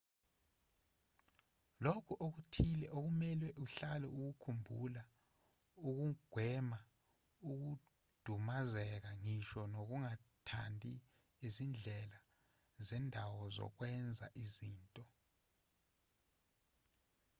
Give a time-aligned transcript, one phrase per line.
[1.83, 5.01] lokhu okuthile okumelwe uhlale ukukhumbula
[5.87, 6.79] ukugwema
[7.51, 10.91] ukudumazeka ngisho nokungathandi
[11.45, 12.17] izindlela
[12.87, 15.03] zendawo zokwenza izinto